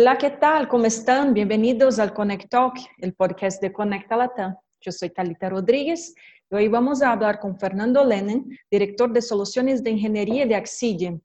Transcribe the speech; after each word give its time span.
Hola, 0.00 0.16
¿qué 0.16 0.30
tal? 0.30 0.68
¿Cómo 0.68 0.84
están? 0.84 1.34
Bienvenidos 1.34 1.98
al 1.98 2.14
Connect 2.14 2.48
Talk, 2.48 2.74
el 2.98 3.14
podcast 3.14 3.60
de 3.60 3.72
Conecta 3.72 4.16
Latam. 4.16 4.54
Yo 4.80 4.92
soy 4.92 5.10
Talita 5.10 5.48
Rodríguez 5.48 6.14
y 6.48 6.54
hoy 6.54 6.68
vamos 6.68 7.02
a 7.02 7.10
hablar 7.10 7.40
con 7.40 7.58
Fernando 7.58 8.04
Lenin, 8.04 8.56
director 8.70 9.12
de 9.12 9.20
Soluciones 9.20 9.82
de 9.82 9.90
Ingeniería 9.90 10.46
de 10.46 10.54
Axidian, 10.54 11.20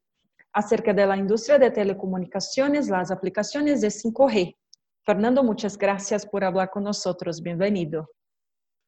acerca 0.54 0.92
de 0.92 1.06
la 1.06 1.16
industria 1.16 1.60
de 1.60 1.70
telecomunicaciones, 1.70 2.90
las 2.90 3.12
aplicaciones 3.12 3.80
de 3.82 3.90
5G. 3.90 4.56
Fernando, 5.06 5.44
muchas 5.44 5.78
gracias 5.78 6.26
por 6.26 6.44
hablar 6.44 6.72
con 6.72 6.86
nosotros. 6.86 7.44
Bienvenido. 7.44 8.10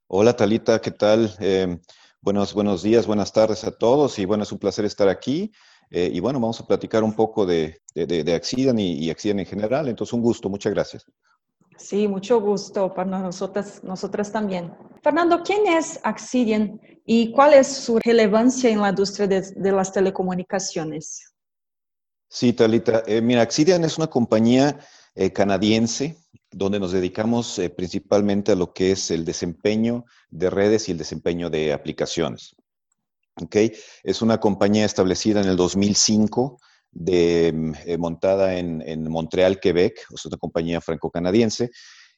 Hola, 0.07 0.35
Talita, 0.35 0.81
¿qué 0.81 0.89
tal? 0.89 1.31
Eh, 1.39 1.77
buenos, 2.21 2.55
buenos 2.55 2.81
días, 2.81 3.05
buenas 3.05 3.31
tardes 3.31 3.63
a 3.63 3.77
todos 3.77 4.17
y 4.17 4.25
bueno, 4.25 4.41
es 4.41 4.51
un 4.51 4.57
placer 4.57 4.83
estar 4.85 5.09
aquí. 5.09 5.51
Eh, 5.89 6.09
y 6.13 6.19
bueno, 6.19 6.39
vamos 6.39 6.59
a 6.59 6.67
platicar 6.67 7.03
un 7.03 7.13
poco 7.13 7.45
de, 7.45 7.81
de, 7.93 8.23
de 8.23 8.33
Accidan 8.33 8.79
y, 8.79 8.93
y, 8.93 9.09
Accidan 9.09 9.39
en 9.39 9.45
general. 9.45 9.87
Entonces, 9.87 10.13
un 10.13 10.21
gusto, 10.21 10.49
muchas 10.49 10.73
gracias. 10.73 11.05
Sí, 11.77 12.07
mucho 12.07 12.39
gusto 12.39 12.93
para 12.93 13.19
nosotras, 13.19 13.83
nosotras 13.83 14.31
también. 14.31 14.73
Fernando, 15.03 15.43
¿quién 15.43 15.67
es 15.67 15.99
Accidian 16.03 16.79
y 17.05 17.31
cuál 17.31 17.53
es 17.53 17.67
su 17.67 17.99
relevancia 17.99 18.69
en 18.69 18.81
la 18.81 18.89
industria 18.89 19.27
de, 19.27 19.41
de 19.41 19.71
las 19.71 19.91
telecomunicaciones? 19.91 21.33
Sí, 22.29 22.53
Talita. 22.53 23.03
Eh, 23.05 23.21
mira, 23.21 23.41
Accidian 23.41 23.83
es 23.83 23.97
una 23.97 24.07
compañía 24.07 24.79
eh, 25.15 25.31
canadiense 25.31 26.17
donde 26.51 26.79
nos 26.79 26.91
dedicamos 26.91 27.59
eh, 27.59 27.69
principalmente 27.69 28.53
a 28.53 28.55
lo 28.55 28.73
que 28.73 28.91
es 28.91 29.11
el 29.11 29.25
desempeño 29.25 30.05
de 30.29 30.49
redes 30.49 30.87
y 30.87 30.91
el 30.91 30.97
desempeño 30.97 31.49
de 31.49 31.73
aplicaciones. 31.73 32.55
Okay. 33.41 33.73
Es 34.03 34.21
una 34.21 34.39
compañía 34.39 34.85
establecida 34.85 35.41
en 35.41 35.49
el 35.49 35.57
2005, 35.57 36.57
de, 36.91 37.47
eh, 37.85 37.97
montada 37.97 38.57
en, 38.57 39.03
Montreal, 39.09 39.59
Quebec, 39.59 40.05
es 40.13 40.25
una 40.25 40.37
compañía 40.37 40.79
franco-canadiense, 40.79 41.69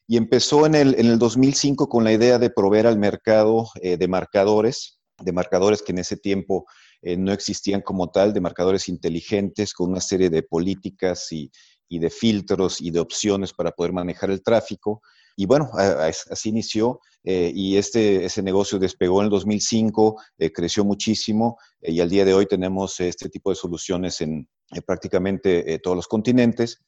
y 0.08 0.18
empezó 0.18 0.68
en 0.68 0.76
el, 0.76 0.96
en 1.00 1.08
el, 1.08 1.18
2005 1.20 1.90
con 1.90 2.04
la 2.04 2.14
idea 2.14 2.38
de 2.38 2.52
proveer 2.52 2.86
al 2.86 3.00
mercado 3.00 3.68
eh, 3.82 3.98
de 3.98 4.08
marcadores, 4.08 5.00
de 5.20 5.32
marcadores 5.32 5.82
que 5.82 5.92
en 5.92 5.98
ese 5.98 6.18
tiempo 6.18 6.68
eh, 7.02 7.18
no 7.18 7.31
existían 7.31 7.81
como 7.81 8.12
tal, 8.12 8.31
de 8.31 8.40
marcadores 8.40 8.88
inteligentes 8.88 9.74
con 9.74 9.90
una 9.90 10.02
serie 10.02 10.30
de 10.30 10.44
políticas 10.44 11.31
y 11.31 11.50
de 11.90 12.09
filtros 12.12 12.80
y 12.80 12.92
de 12.92 13.00
opciones 13.00 13.54
para 13.54 13.72
poder 13.72 13.92
manejar 13.92 14.30
el 14.30 14.44
tráfico. 14.44 15.02
Y 15.40 15.46
bueno, 15.46 15.70
así 15.76 16.50
inició 16.50 17.00
eh, 17.24 17.52
y 17.54 17.78
este, 17.78 18.26
ese 18.26 18.42
negocio 18.42 18.80
despegó 18.80 19.20
en 19.20 19.26
el 19.26 19.30
2005, 19.30 20.20
eh, 20.40 20.52
creció 20.52 20.84
muchísimo 20.84 21.60
eh, 21.80 21.92
y 21.92 22.02
al 22.02 22.10
día 22.10 22.26
de 22.26 22.34
hoy 22.34 22.48
tenemos 22.48 23.00
este 23.00 23.30
tipo 23.30 23.52
de 23.52 23.56
soluciones 23.56 24.20
en 24.22 24.50
prácticamente 24.86 25.80
todos 25.80 25.96
los 25.96 26.08
continentes. 26.08 26.80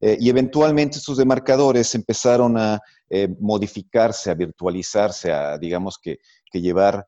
y 0.00 0.28
eventualmente 0.28 0.98
estos 0.98 1.18
demarcadores 1.18 1.94
empezaron 1.94 2.56
a 2.56 2.80
modificarse, 3.40 4.30
a 4.30 4.34
virtualizarse, 4.34 5.32
a 5.32 5.58
digamos 5.58 5.98
que, 6.02 6.18
que, 6.50 6.60
llevar 6.60 7.06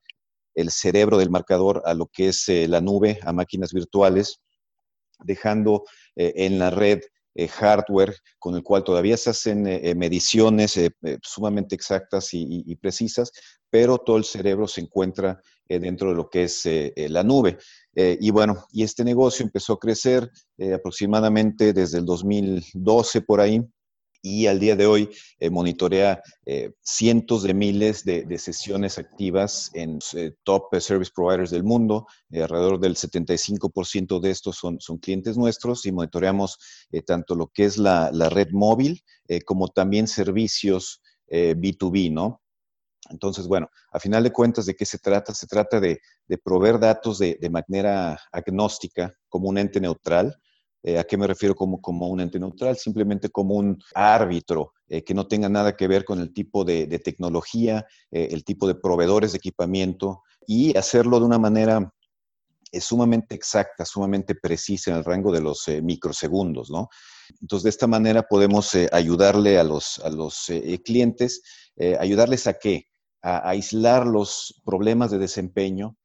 el 0.55 0.69
cerebro 0.71 1.17
del 1.17 1.29
marcador 1.29 1.81
a 1.85 1.93
lo 1.93 2.07
que 2.07 2.29
es 2.29 2.47
la 2.47 2.79
nube, 2.79 3.19
a 3.23 3.33
máquinas 3.33 3.73
virtuales, 3.73 4.41
dejando 5.19 5.83
en 6.15 6.59
la 6.59 6.69
red 6.69 7.01
eh, 7.35 7.47
hardware 7.47 8.15
con 8.39 8.55
el 8.55 8.63
cual 8.63 8.83
todavía 8.83 9.17
se 9.17 9.29
hacen 9.29 9.67
eh, 9.67 9.79
eh 9.83 9.95
mediciones 9.95 10.79
sumamente 11.23 11.75
exactas 11.75 12.33
y, 12.33 12.41
y, 12.41 12.63
y, 12.65 12.75
precisas, 12.75 13.31
pero 13.69 13.97
todo 13.97 14.17
el 14.17 14.23
cerebro 14.23 14.67
se 14.67 14.81
encuentra 14.81 15.41
dentro 15.67 16.09
de 16.09 16.15
lo 16.15 16.29
que 16.29 16.43
es 16.43 16.67
la 16.95 17.23
nube. 17.23 17.57
y 17.95 18.29
bueno, 18.29 18.65
y 18.73 18.83
este 18.83 19.05
negocio 19.05 19.45
empezó 19.45 19.73
a 19.73 19.79
crecer 19.79 20.29
aproximadamente 20.75 21.71
desde 21.71 21.99
el 21.99 22.05
2012 22.05 23.21
por 23.21 23.39
ahí, 23.39 23.61
y 24.21 24.47
al 24.47 24.59
día 24.59 24.75
de 24.75 24.85
hoy 24.85 25.09
eh, 25.39 25.49
monitorea 25.49 26.21
eh, 26.45 26.73
cientos 26.81 27.43
de 27.43 27.53
miles 27.53 28.05
de, 28.05 28.23
de, 28.23 28.37
sesiones 28.37 28.97
activas 28.97 29.71
en 29.73 29.99
eh, 30.13 30.33
top 30.43 30.75
service 30.79 31.11
providers 31.13 31.49
del 31.49 31.63
mundo. 31.63 32.05
Eh, 32.29 32.43
alrededor 32.43 32.79
del 32.79 32.95
75% 32.95 34.19
de 34.19 34.29
estos 34.29 34.57
son, 34.57 34.79
son, 34.79 34.99
clientes 34.99 35.37
nuestros 35.37 35.85
y 35.85 35.91
monitoreamos 35.91 36.57
eh, 36.91 37.01
tanto 37.01 37.35
lo 37.35 37.47
que 37.47 37.65
es 37.65 37.77
la, 37.77 38.11
la 38.13 38.29
red 38.29 38.49
móvil 38.51 39.03
eh, 39.27 39.41
como 39.41 39.67
también 39.67 40.07
servicios 40.07 41.01
B2B, 41.33 42.11
¿no? 42.11 42.41
Entonces, 43.09 43.47
bueno, 43.47 43.69
a 43.93 44.01
final 44.01 44.21
de 44.21 44.33
cuentas, 44.33 44.65
¿de 44.65 44.75
qué 44.75 44.85
se 44.85 44.97
trata? 44.97 45.33
Se 45.33 45.47
trata 45.47 45.79
de, 45.79 46.01
de 46.27 46.37
proveer 46.37 46.77
datos 46.77 47.19
de, 47.19 47.37
de 47.39 47.49
manera 47.49 48.19
agnóstica 48.33 49.13
como 49.29 49.47
un 49.47 49.57
ente 49.57 49.79
neutral 49.79 50.35
eh, 50.83 50.97
¿A 50.97 51.03
qué 51.03 51.15
me 51.17 51.27
refiero 51.27 51.55
como, 51.55 51.79
como 51.79 52.07
un 52.07 52.21
ente 52.21 52.39
neutral? 52.39 52.75
Simplemente 52.75 53.29
como 53.29 53.55
un 53.55 53.81
árbitro 53.93 54.73
eh, 54.87 55.03
que 55.03 55.13
no 55.13 55.27
tenga 55.27 55.47
nada 55.47 55.75
que 55.75 55.87
ver 55.87 56.03
con 56.03 56.19
el 56.19 56.33
tipo 56.33 56.63
de, 56.63 56.87
tecnología, 56.99 57.85
eh, 58.09 58.29
el 58.31 58.43
tipo 58.43 58.67
de 58.67 58.75
proveedores 58.75 59.31
de 59.31 59.37
equipamiento 59.37 60.23
y 60.47 60.75
hacerlo 60.75 61.19
de 61.19 61.25
una 61.25 61.37
manera 61.37 61.93
sumamente 62.79 63.35
exacta, 63.35 63.85
sumamente 63.85 64.33
precisa 64.33 64.91
en 64.91 64.97
el 64.97 65.03
rango 65.03 65.31
de 65.31 65.41
los 65.41 65.67
microsegundos, 65.83 66.71
¿no? 66.71 66.87
Entonces, 67.41 67.63
de 67.63 67.69
esta 67.69 67.85
manera 67.85 68.23
podemos 68.23 68.73
ayudarle 68.93 69.59
a 69.59 69.63
los, 69.65 69.99
a 69.99 70.09
los 70.09 70.49
clientes, 70.85 71.41
ayudarles 71.99 72.47
a 72.47 72.53
qué? 72.53 72.87
A, 73.21 73.49
aislar 73.49 74.07
los 74.07 74.61
problemas 74.63 75.11
de 75.11 75.17
desempeño, 75.17 75.97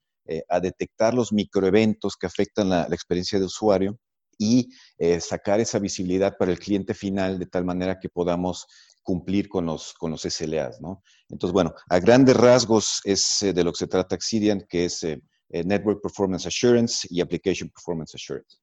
a 0.49 0.59
detectar 0.59 1.15
los 1.15 1.33
microeventos 1.33 2.17
que 2.17 2.27
afectan 2.27 2.69
la, 2.69 2.89
la 2.89 2.95
experiencia 2.97 3.39
de 3.39 3.45
usuario 3.45 4.01
y 4.39 4.71
eh, 4.99 5.21
sacar 5.21 5.61
esa 5.61 5.79
visibilidad 5.79 6.37
para 6.37 6.51
el 6.51 6.59
cliente 6.59 6.95
final 6.95 7.39
de 7.39 7.47
tal 7.47 7.65
manera 7.65 7.99
que 7.99 8.09
podamos 8.09 8.67
cumplir 9.03 9.49
con 9.49 9.67
los, 9.67 9.95
con 9.95 10.11
los 10.11 10.23
SLAs, 10.23 10.81
¿no? 10.81 11.03
Entonces, 11.29 11.53
bueno, 11.53 11.73
a 11.89 11.99
grandes 12.01 12.37
rasgos 12.37 13.01
es 13.05 13.43
eh, 13.43 13.53
de 13.53 13.65
lo 13.65 13.73
que 13.73 13.79
se 13.79 13.87
trata 13.87 14.17
Accidian, 14.17 14.67
que 14.69 14.87
es 14.87 15.03
eh, 15.05 15.21
Network 15.49 16.03
Performance 16.03 16.47
Assurance 16.47 17.07
y 17.11 17.21
Application 17.21 17.71
Performance 17.71 18.15
Assurance. 18.15 18.59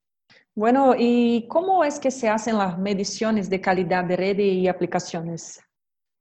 Bueno, 0.55 0.93
¿y 0.97 1.47
cómo 1.47 1.83
es 1.83 1.97
que 1.97 2.11
se 2.11 2.29
hacen 2.29 2.57
las 2.57 2.77
mediciones 2.77 3.49
de 3.49 3.59
calidad 3.59 4.03
de 4.03 4.15
red 4.15 4.37
y 4.37 4.67
aplicaciones? 4.67 5.59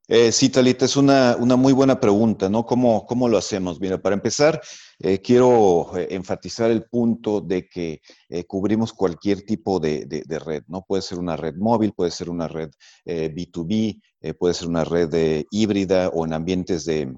Eh, 0.09 0.33
sí, 0.33 0.49
Talita, 0.49 0.85
es 0.85 0.97
una, 0.97 1.37
una, 1.39 1.55
muy 1.55 1.73
buena 1.73 2.01
pregunta, 2.01 2.49
¿no? 2.49 2.67
¿Cómo, 2.67 3.07
cómo 3.07 3.29
lo 3.29 3.39
hacemos? 3.39 3.81
Mira, 3.81 4.03
para 4.03 4.15
empezar, 4.17 4.61
eh, 4.99 5.21
quiero 5.21 5.97
eh, 5.97 6.09
enfatizar 6.11 6.73
el 6.73 6.85
punto 6.85 7.41
de 7.41 7.69
que 7.69 8.03
eh, 8.29 8.45
cubrimos 8.45 8.93
cualquier 8.93 9.43
tipo 9.43 9.79
de, 9.79 10.05
de, 10.07 10.39
red, 10.41 10.65
¿no? 10.67 10.83
Puede 10.83 11.03
ser 11.03 11.19
una 11.21 11.37
red 11.37 11.55
móvil, 11.55 11.93
puede 11.93 12.11
ser 12.11 12.31
una 12.31 12.49
red 12.49 12.71
B2B, 13.07 14.03
eh, 14.21 14.35
puede 14.35 14.55
ser 14.55 14.69
una 14.69 14.85
red 14.85 15.45
híbrida 15.53 16.09
o 16.09 16.27
en 16.27 16.33
ambientes 16.33 16.85
de, 16.85 17.15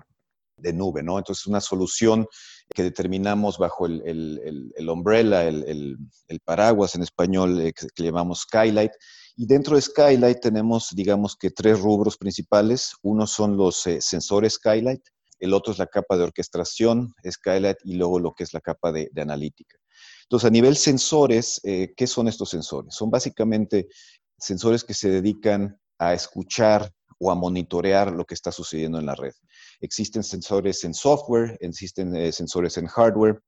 de, 0.59 0.72
nube, 0.75 1.03
¿no? 1.03 1.16
Entonces, 1.16 1.47
una 1.47 1.62
solución 1.62 2.27
que 2.75 2.83
determinamos 2.83 3.56
bajo 3.56 3.87
el, 3.87 4.03
el, 4.05 4.41
el, 4.45 4.72
el 4.77 4.91
umbrella, 4.91 5.49
el, 5.49 5.99
paraguas 6.45 6.95
en 6.95 7.03
español, 7.03 7.72
que, 7.75 7.87
que 7.95 8.03
llamamos 8.03 8.41
Skylight, 8.41 8.93
y 9.37 9.47
dentro 9.47 9.77
de 9.77 9.83
Skylight 9.83 10.41
tenemos, 10.41 10.91
digamos 10.95 11.37
que 11.37 11.50
tres 11.50 11.81
rubros 11.81 12.17
principales. 12.17 12.93
Uno 13.03 13.27
son 13.27 13.56
los 13.56 13.87
eh, 13.87 14.00
sensores 14.00 14.55
Skylight, 14.55 15.03
el 15.41 15.53
otro 15.53 15.72
es 15.72 15.78
la 15.78 15.87
capa 15.87 16.17
de 16.17 16.25
orquestación 16.25 17.12
Skylight 17.28 17.78
y 17.84 17.95
luego 17.95 18.21
lo 18.21 18.33
que 18.33 18.45
es 18.45 18.55
la 18.55 18.61
capa 18.61 18.93
de, 18.93 19.11
analítica. 19.17 19.77
Entonces, 20.22 20.47
a 20.47 20.50
nivel 20.50 20.77
sensores, 20.77 21.61
eh, 21.65 21.93
¿qué 21.97 22.06
son 22.06 22.28
estos 22.28 22.50
sensores? 22.50 22.95
Son 22.95 23.11
básicamente 23.11 23.89
sensores 24.39 24.84
que 24.84 24.95
se 24.95 25.11
dedican 25.11 25.78
a 25.99 26.15
escuchar 26.15 26.93
o 27.19 27.31
a 27.31 27.34
monitorear 27.34 28.12
lo 28.12 28.25
que 28.25 28.34
está 28.34 28.53
sucediendo 28.53 28.99
en 28.99 29.06
la 29.06 29.15
red. 29.15 29.33
Existen 29.81 30.22
sensores 30.22 30.84
en 30.84 30.95
software, 30.95 31.56
existen 31.61 32.15
eh, 32.16 32.33
sensores 32.33 32.77
en 32.78 32.87
hardware, 32.87 33.41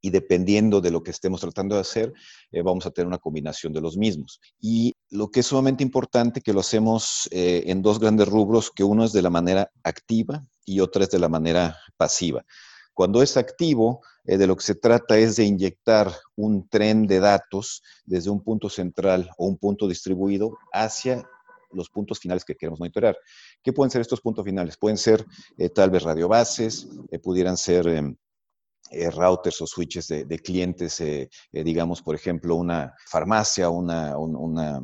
y 0.00 0.10
dependiendo 0.10 0.80
de 0.80 0.90
lo 0.90 1.02
que 1.02 1.10
estemos 1.10 1.40
tratando 1.40 1.74
de 1.74 1.82
hacer, 1.82 2.12
eh, 2.50 2.62
vamos 2.62 2.86
a 2.86 2.90
tener 2.90 3.06
una 3.06 3.18
combinación 3.18 3.72
de 3.72 3.80
los 3.80 3.96
mismos. 3.96 4.40
Y 4.60 4.94
lo 5.10 5.30
que 5.30 5.40
es 5.40 5.46
sumamente 5.46 5.82
importante, 5.82 6.40
que 6.40 6.52
lo 6.52 6.60
hacemos 6.60 7.28
eh, 7.30 7.64
en 7.66 7.82
dos 7.82 7.98
grandes 7.98 8.28
rubros, 8.28 8.70
que 8.70 8.84
uno 8.84 9.04
es 9.04 9.12
de 9.12 9.22
la 9.22 9.30
manera 9.30 9.70
activa 9.82 10.44
y 10.64 10.80
otra 10.80 11.04
es 11.04 11.10
de 11.10 11.18
la 11.18 11.28
manera 11.28 11.76
pasiva. 11.96 12.44
Cuando 12.94 13.22
es 13.22 13.36
activo, 13.36 14.00
eh, 14.24 14.36
de 14.36 14.46
lo 14.46 14.56
que 14.56 14.64
se 14.64 14.74
trata 14.74 15.18
es 15.18 15.36
de 15.36 15.44
inyectar 15.44 16.12
un 16.36 16.68
tren 16.68 17.06
de 17.06 17.20
datos 17.20 17.82
desde 18.04 18.30
un 18.30 18.42
punto 18.42 18.68
central 18.68 19.30
o 19.38 19.46
un 19.46 19.58
punto 19.58 19.88
distribuido 19.88 20.56
hacia 20.72 21.28
los 21.72 21.88
puntos 21.88 22.18
finales 22.18 22.44
que 22.44 22.56
queremos 22.56 22.80
monitorear. 22.80 23.16
¿Qué 23.62 23.72
pueden 23.72 23.92
ser 23.92 24.00
estos 24.00 24.20
puntos 24.20 24.44
finales? 24.44 24.76
Pueden 24.76 24.98
ser 24.98 25.24
tal 25.72 25.90
vez 25.90 26.02
radiobases, 26.02 26.88
eh, 27.12 27.20
pudieran 27.20 27.56
ser 27.56 27.86
em, 27.86 28.16
eh, 28.90 29.10
routers 29.10 29.60
o 29.60 29.66
switches 29.66 30.08
de, 30.08 30.24
de 30.24 30.38
clientes, 30.38 31.00
eh, 31.00 31.28
eh, 31.52 31.64
digamos, 31.64 32.02
por 32.02 32.14
ejemplo, 32.14 32.56
una 32.56 32.94
farmacia, 33.06 33.70
una, 33.70 34.18
un, 34.18 34.36
una 34.36 34.80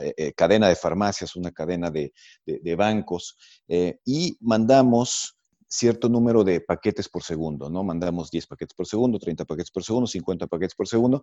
eh, 0.00 0.32
cadena 0.32 0.68
de 0.68 0.76
farmacias, 0.76 1.36
una 1.36 1.50
cadena 1.50 1.90
de, 1.90 2.12
de, 2.46 2.76
bancos, 2.76 3.36
y 4.04 4.36
mandamos 4.40 5.36
cierto 5.68 6.08
número 6.08 6.42
de 6.42 6.60
paquetes 6.60 7.08
por 7.08 7.22
segundo, 7.22 7.68
¿no? 7.68 7.84
Mandamos 7.84 8.30
10 8.30 8.46
paquetes 8.46 8.74
por 8.74 8.86
segundo, 8.86 9.18
30 9.18 9.44
paquetes 9.44 9.70
por 9.70 9.84
segundo, 9.84 10.06
50 10.06 10.46
paquetes 10.46 10.74
por 10.74 10.88
segundo 10.88 11.22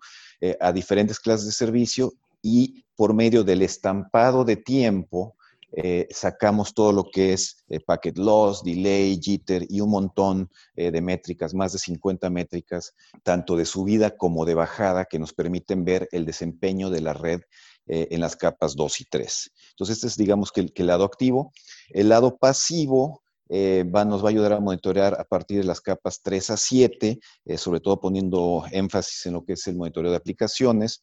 a 0.59 0.71
diferentes 0.71 1.19
clases 1.19 1.47
de 1.47 1.51
servicio 1.51 2.13
y 2.41 2.83
por 2.95 3.13
medio 3.13 3.43
del 3.43 3.61
estampado 3.61 4.45
de 4.45 4.57
tiempo, 4.57 5.36
eh, 5.73 6.07
sacamos 6.11 6.73
todo 6.73 6.93
lo 6.93 7.09
que 7.11 7.33
es 7.33 7.63
eh, 7.67 7.81
packet 7.81 8.17
loss, 8.17 8.63
delay, 8.63 9.19
jitter 9.21 9.65
y 9.67 9.81
un 9.81 9.89
montón 9.89 10.49
eh, 10.75 10.91
de 10.91 11.01
métricas, 11.01 11.53
más 11.53 11.73
de 11.73 11.79
50 11.79 12.29
métricas, 12.29 12.93
tanto 13.23 13.57
de 13.57 13.65
subida 13.65 14.15
como 14.15 14.45
de 14.45 14.53
bajada, 14.53 15.05
que 15.05 15.19
nos 15.19 15.33
permiten 15.33 15.83
ver 15.83 16.07
el 16.11 16.25
desempeño 16.25 16.89
de 16.89 17.01
la 17.01 17.13
red 17.13 17.41
en 17.89 18.19
las 18.19 18.35
capas 18.35 18.75
2 18.75 18.99
y 18.99 19.05
3. 19.05 19.51
Entonces, 19.69 19.95
este 19.95 20.07
es, 20.07 20.17
digamos, 20.17 20.51
que 20.51 20.69
el, 20.75 20.87
lado 20.87 21.05
activo. 21.05 21.53
El 21.87 22.09
lado 22.09 22.35
pasivo 22.35 23.21
nos 23.49 24.21
va 24.21 24.27
a 24.27 24.29
ayudar 24.29 24.51
a 24.51 24.59
monitorear 24.59 25.17
a 25.17 25.23
partir 25.23 25.59
de 25.59 25.63
las 25.63 25.79
capas 25.79 26.19
3 26.21 26.49
a 26.49 26.57
7, 26.57 27.17
sobre 27.55 27.79
todo 27.79 28.01
poniendo 28.01 28.65
énfasis 28.73 29.27
en 29.27 29.35
lo 29.35 29.45
que 29.45 29.53
es 29.53 29.65
el 29.67 29.77
monitoreo 29.77 30.11
de 30.11 30.17
aplicaciones. 30.17 31.01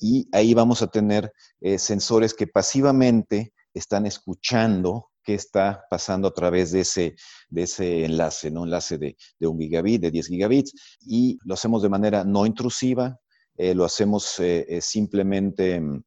y 0.00 0.28
ahí 0.30 0.54
vamos 0.54 0.82
a 0.82 0.86
tener 0.86 1.32
sensores 1.78 2.32
que 2.32 2.46
pasivamente 2.46 3.52
están 3.78 4.06
escuchando 4.06 5.10
qué 5.22 5.34
está 5.34 5.84
pasando 5.90 6.28
a 6.28 6.32
través 6.32 6.72
de 6.72 6.80
ese, 6.80 7.14
de 7.50 7.62
ese 7.62 8.04
enlace, 8.04 8.50
¿no? 8.50 8.64
Enlace 8.64 8.98
de, 8.98 9.16
de 9.38 9.46
un 9.46 9.58
gigabit, 9.58 10.00
de 10.00 10.10
10 10.10 10.26
gigabits, 10.26 10.72
y 11.00 11.38
lo 11.44 11.54
hacemos 11.54 11.82
de 11.82 11.88
manera 11.88 12.24
no 12.24 12.46
intrusiva, 12.46 13.18
eh, 13.58 13.74
lo 13.74 13.84
hacemos 13.84 14.38
eh, 14.38 14.64
eh, 14.68 14.80
simplemente 14.80 15.80
mm, 15.80 16.02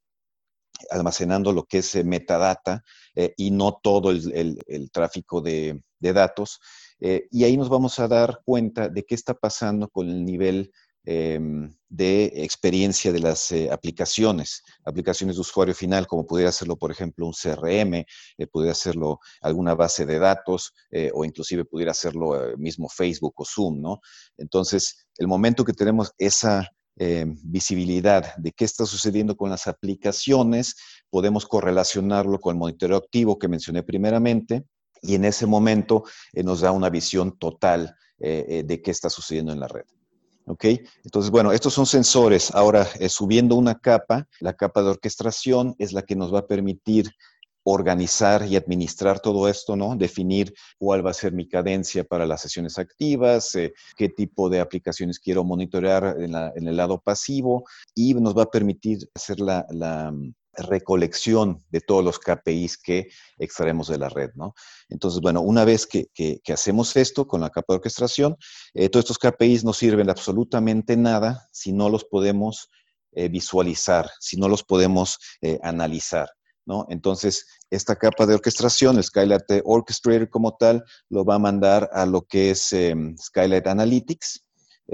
almacenando 0.89 1.51
lo 1.51 1.65
que 1.65 1.79
es 1.79 2.03
metadata 2.03 2.83
y 3.37 3.51
no 3.51 3.79
todo 3.83 4.09
el, 4.09 4.89
tráfico 4.91 5.41
de, 5.41 5.83
de 5.99 6.13
datos. 6.13 6.59
y 6.99 7.43
ahí 7.43 7.55
nos 7.57 7.69
vamos 7.69 7.99
a 7.99 8.07
dar 8.07 8.41
cuenta 8.43 8.89
de 8.89 9.03
qué 9.03 9.13
está 9.13 9.35
pasando 9.35 9.89
con 9.89 10.09
el 10.09 10.25
nivel 10.25 10.71
Em, 11.03 11.73
de 11.89 12.25
experiencia 12.43 13.11
de 13.11 13.19
las 13.19 13.51
eh, 13.51 13.71
aplicaciones, 13.71 14.61
aplicaciones 14.85 15.35
de 15.35 15.41
usuario 15.41 15.73
final, 15.73 16.05
como 16.05 16.27
pudiera 16.27 16.49
hacerlo, 16.49 16.77
por 16.77 16.91
ejemplo, 16.91 17.25
un 17.25 17.33
CRM, 17.33 18.05
eh, 18.37 18.47
pudiera 18.47 18.73
hacerlo 18.73 19.19
alguna 19.41 19.73
base 19.73 20.05
de 20.05 20.19
datos 20.19 20.73
eh, 20.91 21.09
o 21.11 21.25
inclusive 21.25 21.65
pudiera 21.65 21.91
hacerlo 21.91 22.55
mismo 22.57 22.87
Facebook 22.87 23.33
o 23.37 23.45
Zoom, 23.45 23.81
¿no? 23.81 23.99
Entonces, 24.37 25.07
el 25.17 25.27
momento 25.27 25.65
que 25.65 25.73
tenemos 25.73 26.13
esa 26.19 26.69
em, 26.97 27.35
visibilidad 27.43 28.35
de 28.37 28.51
qué 28.51 28.65
está 28.65 28.85
sucediendo 28.85 29.35
con 29.35 29.49
las 29.49 29.65
aplicaciones, 29.65 30.75
podemos 31.09 31.47
correlacionarlo 31.47 32.39
con 32.39 32.55
el 32.55 32.59
monitoreo 32.59 32.97
activo 32.97 33.39
que 33.39 33.47
mencioné 33.47 33.81
primeramente 33.81 34.65
y 35.01 35.15
en 35.15 35.25
ese 35.25 35.47
momento 35.47 36.03
nos 36.33 36.61
da 36.61 36.71
una 36.71 36.89
visión 36.89 37.37
total 37.39 37.95
de 38.19 38.81
qué 38.83 38.91
está 38.91 39.09
sucediendo 39.09 39.51
en 39.51 39.59
la 39.59 39.67
red. 39.67 39.85
¿Ok? 40.51 40.65
Entonces, 41.05 41.31
bueno, 41.31 41.53
estos 41.53 41.73
son 41.73 41.85
sensores. 41.85 42.53
Ahora, 42.53 42.85
eh, 42.99 43.07
subiendo 43.07 43.55
una 43.55 43.79
capa, 43.79 44.27
la 44.41 44.53
capa 44.53 44.83
de 44.83 44.89
orquestación 44.89 45.75
es 45.79 45.93
la 45.93 46.01
que 46.01 46.17
nos 46.17 46.33
va 46.33 46.39
a 46.39 46.47
permitir 46.47 47.09
organizar 47.63 48.45
y 48.45 48.57
administrar 48.57 49.21
todo 49.21 49.47
esto, 49.47 49.77
¿no? 49.77 49.95
Definir 49.95 50.53
cuál 50.77 51.05
va 51.05 51.11
a 51.11 51.13
ser 51.13 51.31
mi 51.31 51.47
cadencia 51.47 52.03
para 52.03 52.25
las 52.25 52.41
sesiones 52.41 52.77
activas, 52.79 53.55
eh, 53.55 53.73
qué 53.95 54.09
tipo 54.09 54.49
de 54.49 54.59
aplicaciones 54.59 55.19
quiero 55.19 55.45
monitorear 55.45 56.17
en, 56.19 56.67
el 56.67 56.75
lado 56.75 56.99
pasivo 56.99 57.63
y 57.95 58.13
nos 58.15 58.37
va 58.37 58.43
a 58.43 58.51
permitir 58.51 59.09
hacer 59.15 59.39
la, 59.39 59.65
recolección 60.53 61.63
de 61.69 61.81
todos 61.81 62.03
los 62.03 62.19
KPIs 62.19 62.77
que 62.77 63.09
extraemos 63.37 63.87
de 63.87 63.97
la 63.97 64.09
red, 64.09 64.31
¿no? 64.35 64.53
Entonces, 64.89 65.21
bueno, 65.21 65.41
una 65.41 65.65
vez 65.65 65.87
que, 65.87 66.09
hacemos 66.51 66.95
esto 66.95 67.27
con 67.27 67.41
la 67.41 67.49
capa 67.49 67.73
de 67.73 67.77
orquestación, 67.77 68.37
eh, 68.73 68.89
todos 68.89 69.09
estos 69.09 69.19
KPIs 69.19 69.63
no 69.63 69.73
sirven 69.73 70.09
absolutamente 70.09 70.97
nada 70.97 71.47
si 71.51 71.71
no 71.71 71.89
los 71.89 72.03
podemos 72.03 72.69
eh, 73.13 73.29
visualizar, 73.29 74.09
si 74.19 74.37
no 74.37 74.47
los 74.47 74.63
podemos 74.63 75.17
eh, 75.41 75.59
analizar, 75.63 76.29
¿no? 76.65 76.85
Entonces, 76.89 77.45
esta 77.69 77.95
capa 77.95 78.25
de 78.25 78.35
orquestación, 78.35 78.97
el 78.97 79.03
Skylight 79.03 79.61
Orchestrator 79.63 80.29
como 80.29 80.55
tal, 80.57 80.83
lo 81.09 81.23
va 81.23 81.35
a 81.35 81.39
mandar 81.39 81.89
a 81.93 82.05
lo 82.05 82.23
que 82.23 82.51
es 82.51 82.73
em, 82.73 83.17
Skylight 83.17 83.67
Analytics, 83.67 84.45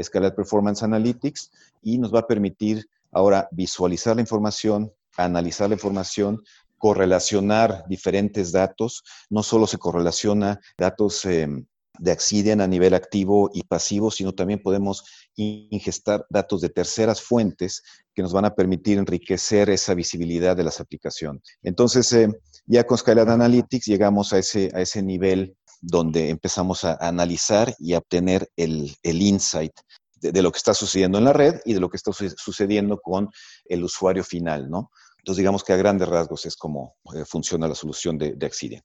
Skylight 0.02 0.36
Performance 0.36 0.84
Analytics, 0.84 1.52
y 1.82 1.98
nos 1.98 2.14
va 2.14 2.20
a 2.20 2.28
permitir 2.28 2.88
ahora 3.12 3.48
visualizar 3.52 4.16
la 4.16 4.22
información, 4.22 4.92
analizar 5.26 5.70
la 5.70 5.76
información, 5.76 6.44
correlacionar 6.78 7.84
diferentes 7.88 8.52
datos. 8.52 9.04
No 9.30 9.44
solo 9.44 9.68
se 9.68 9.78
correlaciona 9.78 10.60
datos 10.78 11.26
em, 11.26 11.66
de 12.00 12.12
Accidian 12.12 12.62
a 12.62 12.68
nivel 12.68 12.94
activo 12.94 13.50
y 13.54 13.64
pasivo, 13.64 14.12
sino 14.12 14.34
también 14.34 14.62
podemos 14.62 15.04
ingestar 15.36 16.26
datos 16.30 16.62
de 16.62 16.70
terceras 16.70 17.22
fuentes 17.22 17.84
que 18.14 18.22
nos 18.22 18.34
van 18.34 18.46
a 18.46 18.56
permitir 18.56 18.98
enriquecer 18.98 19.70
esa 19.70 19.94
visibilidad 19.94 20.56
de 20.56 20.64
las 20.64 20.80
aplicaciones. 20.80 21.42
Entonces, 21.64 22.12
em, 22.14 22.34
ya 22.66 22.86
con 22.86 22.98
Skylight 22.98 23.30
Analytics 23.30 23.86
llegamos 23.86 24.34
a 24.34 24.40
ese, 24.40 24.72
a 24.74 24.82
ese 24.82 25.02
nivel 25.02 25.56
donde 25.82 26.30
empezamos 26.30 26.84
a 26.84 26.98
analizar 27.00 27.76
y 27.80 27.94
a 27.94 28.00
obtener 28.00 28.50
el, 28.56 28.96
el 29.04 29.22
insight 29.22 29.74
de, 30.22 30.42
lo 30.42 30.52
que 30.52 30.58
está 30.58 30.74
sucediendo 30.74 31.18
en 31.18 31.26
la 31.26 31.34
red 31.34 31.60
y 31.66 31.74
de 31.74 31.80
lo 31.80 31.90
que 31.90 31.98
está 31.98 32.12
sucediendo 32.14 33.00
con 33.00 33.30
el 33.66 33.84
usuario 33.84 34.24
final, 34.24 34.70
¿no? 34.70 34.92
Entonces, 35.28 35.42
digamos 35.42 35.62
que 35.62 35.74
a 35.74 35.76
grandes 35.76 36.08
rasgos 36.08 36.46
es 36.46 36.56
como 36.56 36.96
eh, 37.14 37.26
funciona 37.26 37.68
la 37.68 37.76
solución 37.76 38.18
de, 38.18 38.36
de 38.36 38.82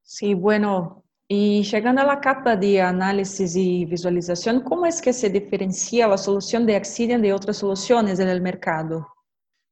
Sí, 0.00 0.32
bueno, 0.32 1.02
y 1.26 1.64
llegando 1.64 2.02
a 2.02 2.04
la 2.04 2.20
capa 2.20 2.54
de 2.54 2.80
análisis 2.80 3.56
y 3.56 3.84
visualización, 3.86 4.60
¿cómo 4.60 4.86
es 4.86 5.02
que 5.02 5.12
se 5.12 5.28
diferencia 5.28 6.06
la 6.06 6.18
solución 6.18 6.66
de 6.66 6.76
Accidian 6.76 7.20
de 7.20 7.32
otras 7.32 7.56
soluciones 7.56 8.20
en 8.20 8.28
el 8.28 8.40
mercado? 8.40 9.08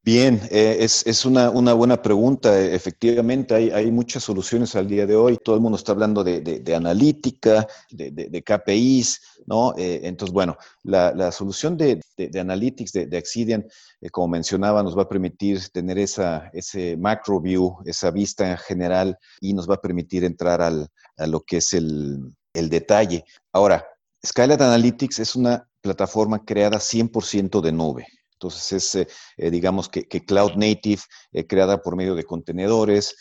Bien, 0.03 0.41
eh, 0.51 0.79
es, 0.81 1.25
una, 1.27 1.51
buena 1.51 2.01
pregunta. 2.01 2.59
Efectivamente, 2.59 3.55
hay, 3.55 3.91
muchas 3.93 4.25
soluciones 4.25 4.75
al 4.75 4.89
día 4.89 5.07
de 5.07 5.15
hoy. 5.15 5.37
Todo 5.37 5.55
el 5.57 5.61
mundo 5.61 5.77
está 5.77 5.93
hablando 5.93 6.25
de, 6.25 6.75
analítica, 6.75 7.67
de, 7.91 8.43
KPIs, 8.43 9.21
¿no? 9.51 9.75
Eh, 9.77 10.03
entonces, 10.05 10.33
bueno, 10.33 10.57
la, 10.85 11.33
solución 11.33 11.77
de, 11.77 12.01
Analytics 12.39 12.93
de, 12.93 13.19
Accidian, 13.19 13.67
eh, 14.01 14.09
como 14.09 14.29
mencionaba, 14.29 14.81
nos 14.85 14.97
va 14.97 15.03
a 15.03 15.09
permitir 15.09 15.69
tener 15.71 15.99
esa, 15.99 16.51
macro 16.97 17.41
view, 17.41 17.77
esa 17.85 18.13
vista 18.13 18.57
general 18.57 19.19
y 19.41 19.53
nos 19.53 19.69
va 19.69 19.75
a 19.75 19.81
permitir 19.81 20.23
entrar 20.23 20.63
al, 20.63 20.87
a 21.17 21.27
lo 21.27 21.41
que 21.41 21.57
es 21.57 21.73
el, 21.73 22.33
el 22.55 22.71
detalle. 22.71 23.25
Ahora, 23.53 23.85
Skylight 24.25 24.61
Analytics 24.61 25.19
es 25.19 25.35
una 25.35 25.69
plataforma 25.81 26.45
creada 26.45 26.79
100% 26.79 27.61
de 27.61 27.73
nube. 27.73 28.07
Entonces 28.41 28.73
es, 28.73 28.95
eh, 28.95 29.09
eh, 29.37 29.51
digamos 29.51 29.91
que, 29.91 30.07
Cloud 30.07 30.53
Native, 30.57 31.03
eh, 31.33 31.47
creada 31.47 31.83
por 31.83 31.95
medio 31.95 32.15
de 32.15 32.25
contenedores, 32.25 33.15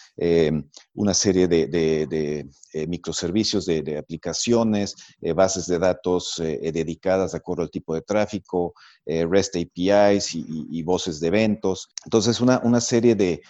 una 0.94 1.14
serie 1.14 1.48
de, 1.48 2.48
microservicios 2.88 3.66
de, 3.66 3.98
aplicaciones, 3.98 4.96
bases 5.36 5.68
de 5.68 5.78
datos 5.78 6.36
dedicadas 6.38 7.32
de 7.32 7.38
acuerdo 7.38 7.64
al 7.64 7.72
tipo 7.72 7.94
de 7.94 8.02
tráfico, 8.02 8.74
REST 9.06 9.58
APIs 9.58 10.36
y, 10.36 10.84
voces 10.84 11.20
de 11.20 11.28
eventos. 11.28 11.90
Entonces 12.06 12.40
una, 12.40 12.60
una 12.64 12.80
serie 12.80 13.16
de, 13.16 13.42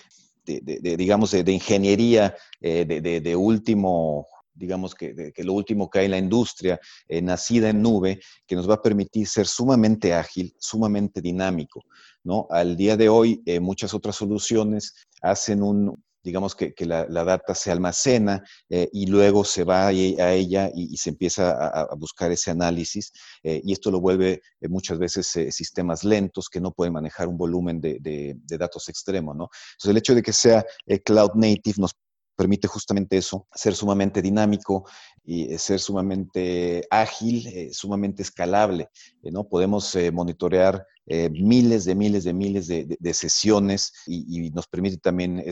digamos, 0.45 1.31
de, 1.31 1.51
ingeniería 1.51 2.35
de, 2.59 3.35
último 3.35 4.27
digamos 4.53 4.95
que, 4.95 5.33
lo 5.37 5.53
último 5.53 5.89
que 5.89 5.99
hay 5.99 6.05
en 6.05 6.11
la 6.11 6.17
industria, 6.17 6.79
eh, 7.07 7.21
nacida 7.21 7.69
en 7.69 7.81
nube, 7.81 8.19
que 8.45 8.55
nos 8.55 8.69
va 8.69 8.75
a 8.75 8.81
permitir 8.81 9.27
ser 9.27 9.47
sumamente 9.47 10.13
ágil, 10.13 10.53
sumamente 10.59 11.21
dinámico. 11.21 11.83
¿no? 12.23 12.47
Al 12.49 12.75
día 12.75 12.97
de 12.97 13.09
hoy, 13.09 13.41
eh, 13.45 13.59
muchas 13.59 13.93
otras 13.93 14.15
soluciones 14.15 14.93
hacen 15.21 15.63
un, 15.63 15.95
digamos 16.21 16.53
que, 16.55 16.73
la, 16.79 17.05
data 17.05 17.55
se 17.55 17.71
almacena 17.71 18.43
eh, 18.69 18.89
y 18.91 19.07
luego 19.07 19.45
se 19.45 19.63
va 19.63 19.87
a, 19.87 19.91
ella 19.91 20.69
y, 20.75 20.97
se 20.97 21.11
empieza 21.11 21.51
a, 21.51 21.95
buscar 21.95 22.31
ese 22.31 22.51
análisis 22.51 23.13
y 23.41 23.71
esto 23.71 23.89
lo 23.89 24.01
vuelve 24.01 24.41
muchas 24.67 24.99
veces 24.99 25.27
sistemas 25.55 26.03
lentos 26.03 26.49
que 26.49 26.59
no 26.59 26.71
pueden 26.71 26.93
manejar 26.93 27.29
un 27.29 27.37
volumen 27.37 27.79
de, 27.79 27.99
de 28.01 28.57
datos 28.57 28.89
extremo, 28.89 29.33
¿no? 29.33 29.49
Entonces 29.71 29.91
el 29.91 29.97
hecho 29.97 30.13
de 30.13 30.21
que 30.21 30.33
sea 30.33 30.65
cloud 31.05 31.31
native 31.35 31.75
nos 31.77 31.95
permite 32.39 32.69
justamente 32.69 33.17
eso, 33.17 33.47
ser 33.53 33.75
sumamente 33.75 34.21
dinámico 34.21 34.85
y 35.25 35.53
eh, 35.53 35.59
ser 35.59 35.81
sumamente 35.81 36.87
ágil, 36.89 37.45
eh, 37.47 37.69
sumamente 37.73 38.21
escalable. 38.21 38.87
Eh, 39.21 39.29
¿no? 39.29 39.43
Podemos 39.43 39.93
monitorear 40.13 40.85
miles 41.31 41.83
de 41.83 41.95
miles 41.95 42.23
de 42.23 42.33
miles 42.33 42.67
de, 42.67 43.13
sesiones 43.13 43.91
y, 44.05 44.51
nos 44.51 44.67
permite 44.67 44.97
también 44.97 45.43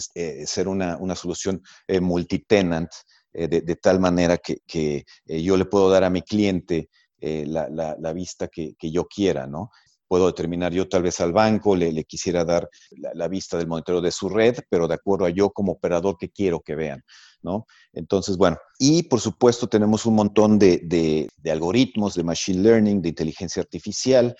ser 0.45 0.67
una, 0.67 1.15
solución 1.15 1.63
multitenant, 1.99 2.91
de, 3.33 3.75
tal 3.81 3.99
manera 3.99 4.37
que, 4.37 5.03
yo 5.25 5.57
le 5.57 5.65
puedo 5.65 5.89
dar 5.89 6.03
a 6.03 6.11
mi 6.11 6.21
cliente 6.21 6.89
la, 7.19 8.13
vista 8.13 8.49
que, 8.49 8.75
que, 8.77 8.91
yo 8.91 9.07
quiera, 9.07 9.47
¿no? 9.47 9.71
Puedo 10.07 10.27
determinar 10.27 10.73
yo 10.73 10.87
tal 10.87 11.03
vez 11.03 11.19
al 11.19 11.33
banco, 11.33 11.75
le, 11.75 12.03
quisiera 12.03 12.45
dar 12.45 12.69
la, 12.91 13.27
vista 13.27 13.57
del 13.57 13.67
monitoreo 13.67 14.01
de 14.01 14.11
su 14.11 14.29
red, 14.29 14.57
pero 14.69 14.87
de 14.87 14.95
acuerdo 14.95 15.25
a 15.25 15.29
yo 15.29 15.49
como 15.49 15.73
operador 15.73 16.17
que 16.17 16.29
quiero 16.29 16.61
que 16.61 16.75
vean, 16.75 17.03
¿no? 17.41 17.65
Entonces, 17.93 18.37
bueno, 18.37 18.57
y 18.79 19.03
por 19.03 19.19
supuesto 19.19 19.67
tenemos 19.67 20.05
un 20.05 20.15
montón 20.15 20.57
de, 20.59 21.29
algoritmos 21.45 22.15
de 22.15 22.23
machine 22.23 22.61
learning, 22.61 23.01
de 23.01 23.09
inteligencia 23.09 23.61
artificial, 23.61 24.35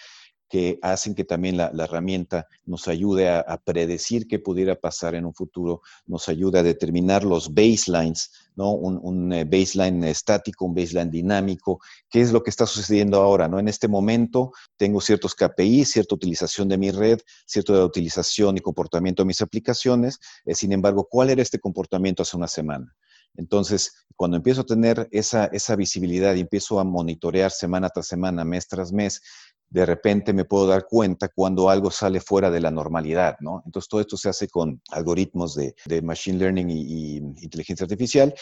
que 0.50 0.80
hacen 0.82 1.14
que 1.14 1.24
también 1.24 1.58
la, 1.58 1.72
herramienta 1.78 2.48
nos 2.66 2.88
ayude 2.88 3.30
a, 3.30 3.58
predecir 3.64 4.28
qué 4.28 4.40
pudiera 4.40 4.76
pasar 4.76 5.16
en 5.16 5.26
un 5.26 5.34
futuro, 5.34 5.82
nos 6.06 6.30
ayude 6.30 6.60
a 6.60 6.64
determinar 6.64 7.24
los 7.24 7.54
baselines, 7.54 8.32
¿no? 8.56 8.72
Un, 8.72 9.34
eh, 9.34 9.44
baseline 9.44 10.04
estático, 10.06 10.66
un 10.66 10.74
baseline 10.74 11.12
dinámico, 11.12 11.80
qué 12.10 12.22
es 12.22 12.32
lo 12.32 12.44
que 12.44 12.50
está 12.50 12.66
sucediendo 12.66 13.22
ahora, 13.22 13.48
¿no? 13.48 13.60
En 13.60 13.68
este 13.68 13.88
momento 13.88 14.52
tengo 14.78 15.02
ciertos 15.02 15.36
KPI, 15.36 15.86
cierta 15.86 16.16
utilización 16.16 16.68
de 16.70 16.78
mi 16.78 16.92
red, 16.92 17.20
cierta 17.46 17.84
utilización 17.84 18.58
y 18.58 18.62
comportamiento 18.62 19.24
de 19.24 19.28
mis 19.28 19.42
aplicaciones, 19.42 20.20
eh, 20.46 20.56
sin 20.56 20.72
embargo, 20.72 21.08
¿cuál 21.10 21.30
era 21.30 21.42
este 21.42 21.60
comportamiento 21.60 22.24
hace 22.24 22.38
una 22.38 22.48
semana? 22.48 22.96
Entonces, 23.38 23.94
cuando 24.16 24.36
empiezo 24.36 24.62
a 24.62 24.66
tener 24.66 25.08
esa, 25.12 25.46
esa 25.46 25.76
visibilidad 25.76 26.34
y 26.34 26.42
empiezo 26.42 26.80
a 26.80 26.84
monitorear 26.84 27.52
semana 27.52 27.90
tras 27.90 28.08
semana, 28.08 28.44
mes 28.44 28.68
tras 28.68 28.92
mes, 28.92 29.22
de 29.70 29.86
repente 29.86 30.34
me 30.34 30.46
puedo 30.46 30.68
dar 30.68 30.86
cuenta 30.86 31.28
cuando 31.28 31.70
algo 31.70 31.92
sale 31.92 32.22
fuera 32.22 32.50
de 32.50 32.62
la 32.62 32.72
normalidad, 32.72 33.38
¿no? 33.42 33.62
Entonces 33.66 33.90
todo 33.90 34.02
esto 34.02 34.16
se 34.16 34.30
hace 34.30 34.48
con 34.48 34.82
algoritmos 34.92 35.56
de, 35.56 36.02
Machine 36.02 36.38
Learning 36.38 36.70
y, 36.70 37.18
inteligencia 37.18 37.84
artificial. 37.84 38.34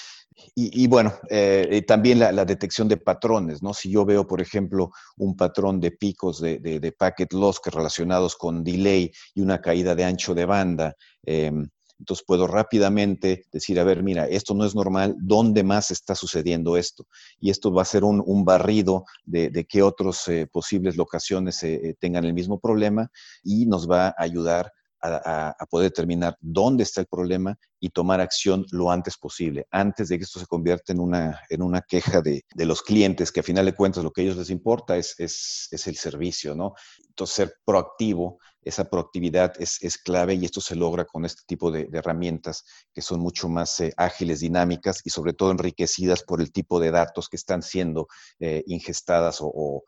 Y, 0.54 0.88
bueno, 0.88 1.14
eh, 1.30 1.84
también 1.88 2.20
la, 2.20 2.46
detección 2.46 2.88
de 2.88 2.98
patrones, 2.98 3.64
¿no? 3.64 3.74
Si 3.74 3.90
yo 3.90 4.06
veo, 4.06 4.28
por 4.28 4.42
ejemplo, 4.42 4.92
un 5.18 5.36
patrón 5.36 5.80
de 5.80 5.92
picos 5.92 6.42
de, 6.42 6.60
de 6.60 6.92
packet 6.92 7.32
loss 7.34 7.60
que 7.60 7.70
relacionados 7.70 8.36
con 8.36 8.64
delay 8.64 9.12
y 9.34 9.42
una 9.42 9.62
caída 9.62 9.96
de 9.96 10.04
ancho 10.04 10.36
de 10.36 10.46
banda, 10.46 10.96
em, 11.24 11.68
entonces 12.00 12.26
puedo 12.26 12.48
rápidamente 12.48 13.46
decir, 13.52 13.80
a 13.80 13.84
ver, 13.84 14.04
mira, 14.04 14.28
esto 14.28 14.54
no 14.54 14.66
es 14.66 14.76
normal, 14.76 15.16
¿dónde 15.20 15.64
más 15.64 15.92
está 15.92 16.16
sucediendo 16.16 16.78
esto? 16.78 17.08
Y 17.40 17.50
esto 17.50 17.72
va 17.72 17.84
a 17.84 17.86
ser 17.86 18.04
un, 18.04 18.46
barrido 18.46 19.06
de, 19.26 19.50
de 19.50 19.66
qué 19.66 19.82
otras 19.82 20.28
eh, 20.28 20.48
posibles 20.52 20.98
locaciones 20.98 21.64
eh, 21.64 21.76
eh, 21.84 21.96
tengan 22.00 22.26
el 22.26 22.34
mismo 22.34 22.60
problema 22.60 23.10
y 23.44 23.66
nos 23.66 23.90
va 23.90 24.08
a 24.08 24.16
ayudar 24.18 24.72
a, 25.06 25.66
poder 25.70 25.90
determinar 25.90 26.38
dónde 26.40 26.84
está 26.84 27.02
el 27.02 27.08
problema 27.08 27.58
y 27.80 27.90
tomar 27.90 28.22
acción 28.22 28.66
lo 28.72 28.92
antes 28.92 29.18
posible, 29.18 29.68
antes 29.72 30.10
de 30.10 30.18
que 30.18 30.24
esto 30.24 30.40
se 30.40 30.46
convierta 30.46 30.94
en 30.94 31.00
una, 31.00 31.42
en 31.50 31.62
una 31.62 31.82
queja 31.82 32.22
de, 32.22 32.44
los 32.56 32.82
clientes, 32.82 33.32
que 33.32 33.42
a 33.42 33.44
final 33.44 33.66
de 33.66 33.76
cuentas 33.76 34.04
lo 34.04 34.12
que 34.12 34.22
a 34.22 34.24
ellos 34.24 34.38
les 34.38 34.50
importa 34.50 34.98
es, 34.98 35.16
es, 35.20 35.68
es 35.72 35.88
el 35.88 35.96
servicio, 35.96 36.56
¿no? 36.56 36.74
Entonces, 37.08 37.36
ser 37.36 37.54
proactivo 37.66 38.40
esa 38.66 38.90
proactividad 38.90 39.54
es, 39.60 39.98
clave 40.00 40.34
y 40.34 40.44
esto 40.44 40.60
se 40.60 40.76
logra 40.76 41.06
con 41.06 41.24
este 41.24 41.44
tipo 41.46 41.72
de, 41.72 41.88
herramientas 41.94 42.66
que 42.94 43.02
son 43.02 43.20
mucho 43.20 43.48
más 43.48 43.80
eh, 43.80 43.94
ágiles, 43.96 44.40
dinámicas 44.40 45.02
y 45.06 45.12
sobre 45.12 45.34
todo 45.34 45.52
enriquecidas 45.52 46.24
por 46.24 46.42
el 46.42 46.52
tipo 46.52 46.80
de 46.80 46.92
datos 46.92 47.30
que 47.30 47.38
están 47.38 47.62
siendo 47.62 48.08
eh, 48.40 48.64
ingestadas 48.66 49.38
o, 49.40 49.84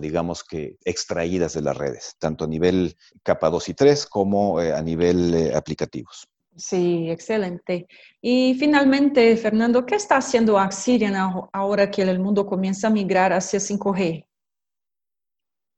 digamos 0.00 0.44
que 0.44 0.76
extraídas 0.84 1.54
de 1.54 1.62
las 1.62 1.76
redes, 1.76 2.16
tanto 2.18 2.44
a 2.44 2.48
nivel 2.48 2.96
capa 3.22 3.50
2 3.50 3.68
y 3.68 3.74
3 3.74 4.06
como 4.06 4.60
eh, 4.60 4.74
a 4.74 4.82
nivel 4.82 5.52
aplicativos. 5.54 6.28
Sí, 6.56 7.08
excelente. 7.08 7.86
Y 8.20 8.54
finalmente, 8.58 9.36
Fernando, 9.36 9.86
¿qué 9.86 9.94
está 9.94 10.16
haciendo 10.16 10.58
Axirian 10.58 11.14
ahora 11.52 11.90
que 11.90 12.02
el 12.02 12.18
mundo 12.18 12.44
comienza 12.44 12.88
a 12.88 12.90
migrar 12.90 13.32
hacia 13.32 13.60
5G? 13.60 14.26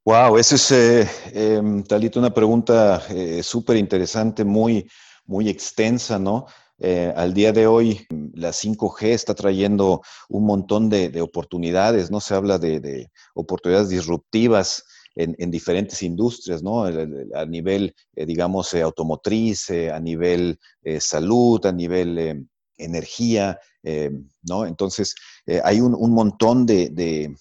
Wow, 0.05 0.37
esa 0.37 0.57
es, 0.57 0.73
eh, 0.73 1.09
em, 1.33 1.85
Talita, 1.85 2.19
una 2.19 2.35
pregunta 2.35 3.05
eh, 3.11 3.41
súper 3.43 3.77
interesante, 3.77 4.45
muy, 4.45 4.91
muy 5.27 5.49
extensa, 5.49 6.19
¿no? 6.19 6.47
Eh, 6.85 7.13
al 7.15 7.33
día 7.33 7.53
de 7.53 7.69
hoy, 7.69 8.05
la 8.35 8.51
5G 8.51 9.11
está 9.11 9.35
trayendo 9.35 10.03
un 10.29 10.45
montón 10.45 10.91
de, 10.91 11.23
oportunidades, 11.23 12.11
¿no? 12.11 12.19
Se 12.19 12.35
habla 12.35 12.59
de, 12.59 13.09
oportunidades 13.35 13.89
disruptivas 13.89 14.85
en, 15.15 15.49
diferentes 15.53 16.03
industrias, 16.03 16.61
¿no? 16.61 16.85
A 16.85 17.47
nivel, 17.47 17.95
digamos, 18.15 18.75
automotriz, 18.75 19.71
a 19.71 20.01
nivel 20.01 20.59
salud, 20.99 21.65
a 21.67 21.71
nivel 21.71 22.49
energía, 22.77 23.61
¿no? 24.43 24.67
Entonces, 24.67 25.15
hay 25.63 25.81
un, 25.81 25.95
un 25.95 26.11
montón 26.11 26.67
de, 26.67 27.33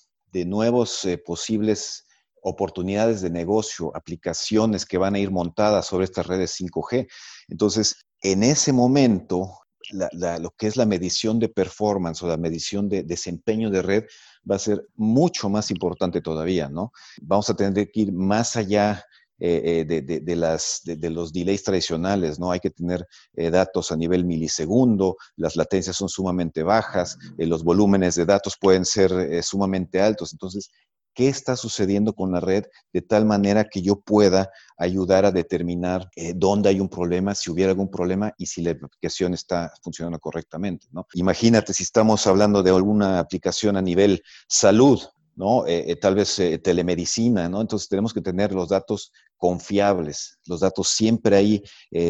nuevos 0.45 1.07
posibles 1.25 2.05
oportunidades 2.43 3.21
de 3.21 3.31
negocio, 3.31 3.91
aplicaciones 3.95 4.85
que 4.85 4.99
van 4.99 5.15
a 5.15 5.19
ir 5.19 5.31
montadas 5.31 5.87
sobre 5.87 6.05
estas 6.05 6.27
redes 6.27 6.59
5G. 6.59 7.07
Entonces, 7.47 8.05
en 8.21 8.43
ese 8.43 8.71
momento, 8.71 9.57
lo 9.91 10.51
que 10.51 10.67
es 10.67 10.77
la 10.77 10.85
medición 10.85 11.39
de 11.39 11.49
performance 11.49 12.23
o 12.23 12.27
la 12.27 12.37
medición 12.37 12.87
de 12.87 13.03
desempeño 13.03 13.69
de 13.69 13.81
red 13.81 14.03
va 14.49 14.55
a 14.55 14.59
ser 14.59 14.87
mucho 14.95 15.49
más 15.49 15.71
importante 15.71 16.21
todavía, 16.21 16.69
¿no? 16.69 16.91
Vamos 17.21 17.49
a 17.49 17.55
tener 17.55 17.91
que 17.91 18.01
ir 18.01 18.13
más 18.13 18.55
allá 18.55 19.03
eh, 19.43 19.87
eh, 19.89 20.01
de, 20.21 20.35
las, 20.35 20.81
de, 20.83 21.09
los 21.09 21.33
delays 21.33 21.63
tradicionales, 21.63 22.39
¿no? 22.39 22.51
Hay 22.51 22.59
que 22.59 22.69
tener 22.69 23.07
eh, 23.33 23.49
datos 23.49 23.91
a 23.91 23.97
nivel 23.97 24.23
milisegundo, 24.23 25.17
las 25.35 25.55
latencias 25.55 25.95
son 25.95 26.09
sumamente 26.09 26.61
bajas, 26.61 27.17
los 27.37 27.63
volúmenes 27.63 28.13
de 28.13 28.25
datos 28.27 28.55
pueden 28.61 28.85
ser 28.85 29.43
sumamente 29.43 29.99
altos. 29.99 30.31
Entonces, 30.31 30.69
qué 31.13 31.27
está 31.27 31.55
sucediendo 31.55 32.13
con 32.13 32.31
la 32.31 32.39
red 32.39 32.65
de 32.93 33.01
tal 33.01 33.25
manera 33.25 33.65
que 33.65 33.81
yo 33.81 33.99
pueda 33.99 34.49
ayudar 34.77 35.25
a 35.25 35.31
determinar 35.31 36.09
eh, 36.15 36.33
dónde 36.35 36.69
hay 36.69 36.79
un 36.79 36.89
problema, 36.89 37.35
si 37.35 37.51
hubiera 37.51 37.71
algún 37.71 37.89
problema 37.89 38.33
y 38.37 38.45
si 38.45 38.61
la 38.61 38.71
aplicación 38.71 39.33
está 39.33 39.73
funcionando 39.81 40.19
correctamente. 40.19 40.87
¿no? 40.91 41.07
Imagínate 41.13 41.73
si 41.73 41.83
estamos 41.83 42.25
hablando 42.27 42.63
de 42.63 42.71
alguna 42.71 43.19
aplicación 43.19 43.77
a 43.77 43.81
nivel 43.81 44.21
salud, 44.47 45.01
¿no? 45.35 45.65
Eh, 45.65 45.91
eh, 45.91 45.95
tal 45.95 46.15
vez 46.15 46.35
telemedicina, 46.61 47.47
¿no? 47.47 47.61
Entonces 47.61 47.87
tenemos 47.87 48.13
que 48.13 48.21
tener 48.21 48.53
los 48.53 48.69
datos 48.69 49.11
confiables, 49.37 50.37
los 50.45 50.59
datos 50.59 50.89
siempre 50.89 51.35
ahí, 51.35 51.63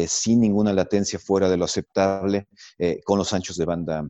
sin 0.06 0.40
ninguna 0.40 0.74
latencia 0.74 1.18
fuera 1.18 1.48
de 1.48 1.56
lo 1.56 1.64
aceptable, 1.64 2.46
con 3.04 3.16
los 3.16 3.32
anchos 3.32 3.56
de 3.56 3.64
banda 3.64 4.06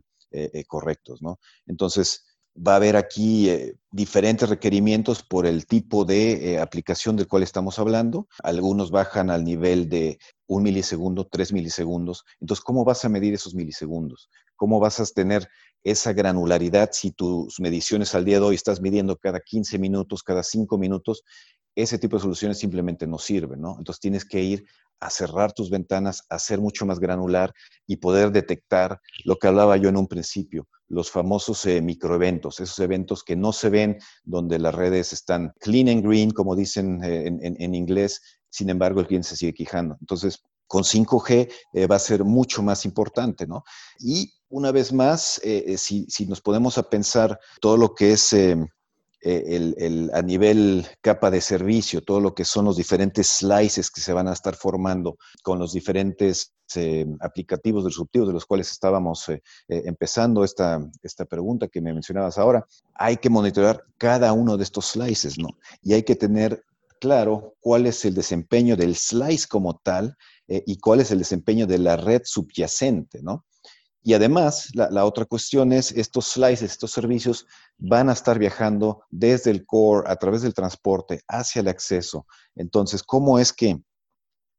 correctos, 0.66 1.22
¿no? 1.22 1.38
Entonces, 1.66 2.24
va 2.56 2.72
a 2.72 2.76
haber 2.76 2.96
aquí 2.96 3.48
eh, 3.48 3.76
diferentes 3.90 4.48
requerimientos 4.48 5.22
por 5.22 5.46
el 5.46 5.66
tipo 5.66 6.04
de 6.04 6.54
eh, 6.54 6.58
aplicación 6.58 7.16
del 7.16 7.28
cual 7.28 7.42
estamos 7.42 7.78
hablando. 7.78 8.28
Algunos 8.42 8.90
bajan 8.90 9.30
al 9.30 9.44
nivel 9.44 9.88
de 9.88 10.18
un 10.46 10.62
milisegundo, 10.62 11.26
tres 11.26 11.52
milisegundos. 11.52 12.24
Entonces, 12.40 12.62
¿cómo 12.62 12.84
vas 12.84 13.04
a 13.04 13.08
medir 13.08 13.34
esos 13.34 13.54
milisegundos? 13.54 14.28
¿Cómo 14.56 14.80
vas 14.80 15.00
a 15.00 15.06
tener 15.06 15.48
esa 15.82 16.12
granularidad 16.12 16.90
si 16.92 17.10
tus 17.10 17.58
mediciones 17.58 18.14
al 18.14 18.24
día 18.24 18.38
de 18.38 18.46
hoy 18.46 18.54
estás 18.54 18.80
midiendo 18.80 19.16
cada 19.16 19.40
15 19.40 19.78
minutos, 19.78 20.22
cada 20.22 20.42
5 20.42 20.78
minutos? 20.78 21.22
Ese 21.74 21.98
tipo 21.98 22.16
de 22.16 22.22
soluciones 22.22 22.58
simplemente 22.58 23.06
no 23.06 23.18
sirven, 23.18 23.62
¿no? 23.62 23.76
Entonces 23.78 23.98
tienes 23.98 24.24
que 24.26 24.42
ir 24.42 24.66
a 25.02 25.10
cerrar 25.10 25.52
tus 25.52 25.68
ventanas, 25.68 26.24
a 26.30 26.38
ser 26.38 26.60
mucho 26.60 26.86
más 26.86 27.00
granular 27.00 27.52
y 27.86 27.96
poder 27.96 28.30
detectar 28.30 29.00
lo 29.24 29.36
que 29.36 29.48
hablaba 29.48 29.76
yo 29.76 29.88
en 29.88 29.96
un 29.96 30.06
principio, 30.06 30.68
los 30.88 31.10
famosos 31.10 31.66
eh, 31.66 31.82
microeventos, 31.82 32.60
esos 32.60 32.78
eventos 32.78 33.24
que 33.24 33.34
no 33.34 33.52
se 33.52 33.68
ven 33.68 33.98
donde 34.22 34.60
las 34.60 34.74
redes 34.74 35.12
están 35.12 35.52
clean 35.58 35.88
and 35.88 36.06
green, 36.06 36.30
como 36.30 36.54
dicen 36.54 37.02
eh, 37.02 37.26
en, 37.26 37.74
inglés, 37.74 38.20
sin 38.48 38.70
embargo 38.70 39.00
el 39.00 39.08
cliente 39.08 39.28
se 39.28 39.36
sigue 39.36 39.54
quejando. 39.54 39.96
Entonces, 40.00 40.40
con 40.68 40.84
5G 40.84 41.50
eh, 41.72 41.86
va 41.88 41.96
a 41.96 41.98
ser 41.98 42.22
mucho 42.22 42.62
más 42.62 42.84
importante, 42.84 43.46
¿no? 43.46 43.64
Y 43.98 44.32
una 44.48 44.70
vez 44.70 44.92
más, 44.92 45.40
si, 45.76 46.06
si, 46.08 46.26
nos 46.26 46.40
podemos 46.40 46.78
a 46.78 46.88
pensar 46.88 47.40
todo 47.60 47.76
lo 47.76 47.94
que 47.94 48.12
es 48.12 48.34
eh, 49.24 49.74
el, 49.78 50.10
a 50.12 50.20
nivel 50.20 50.84
capa 51.00 51.30
de 51.30 51.40
servicio, 51.40 52.02
todo 52.02 52.20
lo 52.20 52.34
que 52.34 52.44
son 52.44 52.64
los 52.64 52.76
diferentes 52.76 53.28
slices 53.28 53.88
que 53.88 54.00
se 54.00 54.12
van 54.12 54.26
a 54.26 54.32
estar 54.32 54.56
formando 54.56 55.16
con 55.44 55.60
los 55.60 55.72
diferentes 55.72 56.52
eh, 56.74 57.06
aplicativos 57.20 57.84
disruptivos 57.84 58.26
de 58.26 58.34
los 58.34 58.46
cuales 58.46 58.72
estábamos 58.72 59.28
eh, 59.28 59.40
empezando 59.68 60.42
esta, 60.42 60.80
esta 61.04 61.24
pregunta 61.24 61.68
que 61.68 61.80
me 61.80 61.92
mencionabas 61.92 62.36
ahora, 62.36 62.66
hay 62.94 63.18
que 63.18 63.30
monitorear 63.30 63.84
cada 63.96 64.32
uno 64.32 64.56
de 64.56 64.64
estos 64.64 64.86
slices, 64.86 65.38
¿no? 65.38 65.50
Y 65.82 65.92
hay 65.92 66.02
que 66.02 66.16
tener 66.16 66.64
claro 67.00 67.54
cuál 67.60 67.86
es 67.86 68.04
el 68.04 68.14
desempeño 68.14 68.76
del 68.76 68.96
slice 68.96 69.46
como 69.46 69.78
tal 69.78 70.16
y 70.48 70.78
cuál 70.78 71.00
es 71.00 71.10
el 71.12 71.18
desempeño 71.18 71.66
de 71.66 71.78
la 71.78 71.96
red 71.96 72.22
subyacente, 72.24 73.22
¿no? 73.22 73.44
Y 74.04 74.14
además, 74.14 74.68
la, 74.74 75.04
otra 75.04 75.24
cuestión 75.24 75.72
es, 75.72 75.92
estos 75.92 76.26
slices, 76.32 76.72
estos 76.72 76.90
servicios 76.90 77.46
van 77.78 78.08
a 78.08 78.14
estar 78.14 78.36
viajando 78.36 79.04
desde 79.10 79.52
el 79.52 79.64
core, 79.64 80.10
a 80.10 80.16
través 80.16 80.42
del 80.42 80.54
transporte, 80.54 81.20
hacia 81.28 81.60
el 81.60 81.68
acceso. 81.68 82.26
Entonces, 82.56 83.04
¿cómo 83.04 83.38
es 83.38 83.52
que 83.52 83.80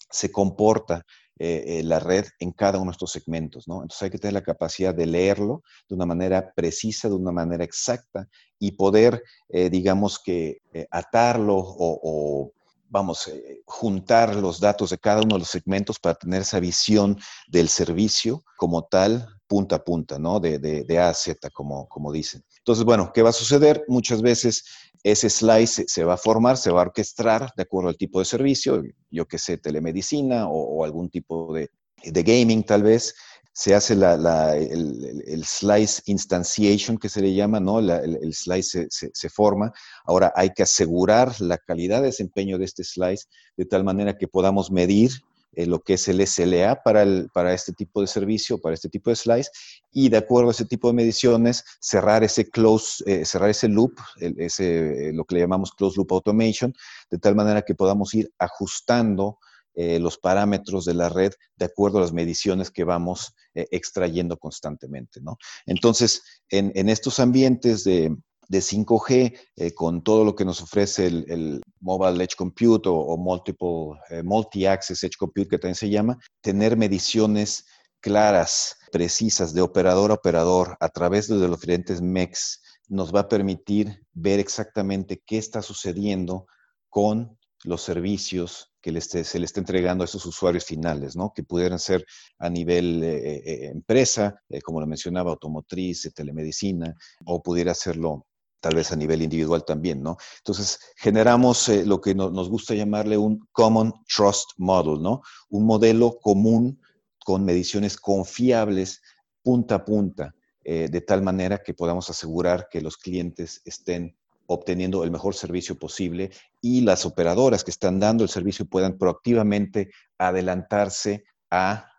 se 0.09 0.31
comporta 0.31 1.05
eh, 1.37 1.63
eh, 1.79 1.83
la 1.83 1.99
red 1.99 2.25
en 2.39 2.53
cada 2.53 2.77
uno 2.77 2.91
de 2.91 2.93
estos 2.93 3.11
segmentos? 3.11 3.67
¿no? 3.67 3.81
Entonces, 3.81 4.03
hay 4.03 4.11
que 4.11 4.17
tener 4.17 4.33
la 4.33 4.43
capacidad 4.43 4.95
de 4.95 5.07
leerlo 5.07 5.61
de 5.89 5.95
una 5.95 6.05
manera 6.05 6.53
precisa, 6.53 7.09
de 7.09 7.15
una 7.15 7.33
manera 7.33 7.65
exacta 7.65 8.29
y 8.59 8.71
poder, 8.71 9.23
eh, 9.49 9.69
digamos 9.69 10.19
que, 10.23 10.59
atarlo 10.89 11.55
o 11.57 12.53
vamos, 12.87 13.29
juntar 13.65 14.35
los 14.35 14.59
datos 14.59 14.91
de 14.91 14.99
cada 14.99 15.21
uno 15.21 15.35
de 15.35 15.39
los 15.39 15.49
segmentos 15.49 15.99
para 15.99 16.13
tener 16.13 16.43
esa 16.43 16.59
visión 16.59 17.19
del 17.47 17.67
servicio 17.67 18.43
como 18.55 18.83
tal, 18.83 19.27
punta 19.47 19.77
a 19.77 19.83
punta, 19.83 20.17
¿no? 20.19 20.39
De, 20.39 20.59
de, 20.59 20.99
A 20.99 21.09
a 21.09 21.13
Z, 21.13 21.49
como, 21.51 21.87
como 21.87 22.11
dicen. 22.11 22.43
Entonces, 22.59 22.85
bueno, 22.85 23.11
¿qué 23.13 23.21
va 23.21 23.29
a 23.29 23.33
suceder? 23.33 23.83
Muchas 23.87 24.21
veces 24.21 24.63
ese 25.03 25.29
slice 25.29 25.85
se 25.87 26.03
va 26.03 26.13
a 26.13 26.17
formar, 26.17 26.57
se 26.57 26.71
va 26.71 26.79
a 26.79 26.85
orquestar 26.85 27.51
de 27.55 27.63
acuerdo 27.63 27.89
al 27.89 27.97
tipo 27.97 28.19
de 28.19 28.25
servicio, 28.25 28.81
yo 29.11 29.27
que 29.27 29.37
sé, 29.37 29.57
telemedicina 29.57 30.47
o, 30.47 30.83
algún 30.83 31.09
tipo 31.09 31.53
de, 31.53 31.69
gaming 32.03 32.63
tal 32.63 32.83
vez. 32.83 33.13
Se 33.55 33.75
hace 33.75 33.93
el, 33.93 35.45
slice 35.45 36.01
instantiation 36.07 36.97
que 36.97 37.07
se 37.07 37.21
le 37.21 37.35
llama, 37.35 37.59
¿no? 37.59 37.79
el, 37.79 38.33
slice 38.33 38.87
se, 38.89 39.29
forma. 39.29 39.71
Ahora 40.05 40.33
hay 40.35 40.49
que 40.51 40.63
asegurar 40.63 41.39
la 41.39 41.59
calidad 41.59 41.99
de 41.99 42.07
desempeño 42.07 42.57
de 42.57 42.65
este 42.65 42.83
slice 42.83 43.27
de 43.55 43.65
tal 43.65 43.83
manera 43.83 44.17
que 44.17 44.27
podamos 44.27 44.71
medir 44.71 45.11
eh, 45.55 45.65
lo 45.65 45.81
que 45.81 45.93
es 45.93 46.07
el 46.07 46.25
SLA 46.25 46.81
para, 46.83 47.03
el, 47.03 47.29
para 47.33 47.53
este 47.53 47.73
tipo 47.73 48.01
de 48.01 48.07
servicio, 48.07 48.59
para 48.59 48.73
este 48.73 48.89
tipo 48.89 49.09
de 49.09 49.15
slice, 49.15 49.51
y 49.91 50.09
de 50.09 50.17
acuerdo 50.17 50.49
a 50.49 50.51
ese 50.51 50.65
tipo 50.65 50.87
de 50.87 50.93
mediciones, 50.93 51.63
cerrar 51.79 52.23
ese 52.23 52.49
close, 52.49 53.03
eh, 53.05 53.25
cerrar 53.25 53.49
ese 53.49 53.67
loop, 53.67 53.93
ese, 54.17 55.09
eh, 55.09 55.13
lo 55.13 55.25
que 55.25 55.35
le 55.35 55.41
llamamos 55.41 55.71
closed 55.71 55.97
loop 55.97 56.13
automation, 56.13 56.73
de 57.09 57.19
tal 57.19 57.35
manera 57.35 57.61
que 57.61 57.75
podamos 57.75 58.13
ir 58.13 58.31
ajustando 58.37 59.37
los 59.75 60.19
parámetros 60.19 60.85
de 60.85 60.93
la 60.93 61.09
red 61.09 61.31
de 61.55 61.65
acuerdo 61.65 61.97
a 61.97 62.01
las 62.01 62.13
mediciones 62.13 62.69
que 62.69 62.83
vamos 62.83 63.33
extrayendo 63.55 64.37
constantemente. 64.37 65.19
¿no? 65.19 65.39
Entonces, 65.65 66.21
en, 66.49 66.71
en 66.75 66.89
estos 66.89 67.19
ambientes 67.19 67.83
de, 67.83 68.15
de 68.47 68.59
5G 68.59 69.39
eh, 69.55 69.73
con 69.73 70.03
todo 70.03 70.23
lo 70.23 70.35
que 70.35 70.45
nos 70.45 70.61
ofrece 70.61 71.07
el, 71.07 71.61
Mobile 71.79 72.23
Edge 72.23 72.35
Compute 72.37 72.87
o, 72.87 73.17
Multiple, 73.17 73.99
eh, 74.09 74.23
Multi-Access 74.23 75.03
Edge 75.03 75.17
Compute, 75.17 75.49
que 75.49 75.57
también 75.57 75.75
se 75.75 75.89
llama, 75.89 76.17
tener 76.41 76.77
mediciones 76.77 77.65
claras, 77.99 78.77
precisas, 78.91 79.53
de 79.53 79.61
operador 79.61 80.11
a 80.11 80.15
operador 80.15 80.77
a 80.79 80.89
través 80.89 81.27
de 81.27 81.35
los 81.47 81.59
diferentes 81.59 82.01
MECs, 82.01 82.61
nos 82.87 83.13
va 83.13 83.21
a 83.21 83.29
permitir 83.29 84.01
ver 84.13 84.39
exactamente 84.39 85.21
qué 85.25 85.37
está 85.37 85.61
sucediendo 85.61 86.45
con 86.89 87.37
los 87.63 87.81
servicios 87.81 88.71
que 88.81 88.99
se 88.99 89.39
le 89.39 89.45
está 89.45 89.61
entregando 89.61 90.03
a 90.03 90.05
esos 90.05 90.25
usuarios 90.25 90.65
finales, 90.65 91.15
¿no? 91.15 91.31
que 91.33 91.43
pudieran 91.43 91.79
ser 91.79 92.05
a 92.37 92.49
nivel 92.49 93.01
eh, 93.01 93.67
empresa, 93.67 94.35
como 94.63 94.81
lo 94.81 94.87
mencionaba, 94.87 95.31
automotriz, 95.31 96.11
telemedicina, 96.13 96.93
o 97.25 97.41
pudiera 97.41 97.73
serlo 97.73 98.25
tal 98.63 98.75
vez 98.75 98.93
a 98.93 98.95
nivel 98.95 99.21
individual 99.21 99.65
también, 99.65 100.01
¿no? 100.01 100.15
Entonces, 100.37 100.79
generamos 100.95 101.67
eh, 101.67 101.85
lo 101.85 101.99
que 101.99 102.15
nos 102.15 102.49
gusta 102.49 102.73
llamarle 102.73 103.17
un 103.17 103.45
Common 103.51 103.91
Trust 104.07 104.51
Model, 104.55 105.03
¿no? 105.03 105.21
Un 105.49 105.65
modelo 105.65 106.17
común 106.21 106.79
con 107.25 107.43
mediciones 107.43 107.97
confiables 107.97 109.01
punta 109.41 109.75
a 109.75 109.83
punta, 109.83 110.33
eh, 110.63 110.87
de 110.89 111.01
tal 111.01 111.21
manera 111.21 111.57
que 111.57 111.73
podamos 111.73 112.09
asegurar 112.09 112.69
que 112.71 112.79
los 112.79 112.95
clientes 112.95 113.61
estén 113.65 114.15
obteniendo 114.45 115.03
el 115.03 115.11
mejor 115.11 115.35
servicio 115.35 115.77
posible 115.77 116.31
y 116.61 116.81
las 116.81 117.05
operadoras 117.05 117.65
que 117.65 117.71
están 117.71 117.99
dando 117.99 118.23
el 118.23 118.29
servicio 118.29 118.65
puedan 118.65 118.97
proactivamente 118.97 119.89
adelantarse 120.17 121.25
a 121.51 121.92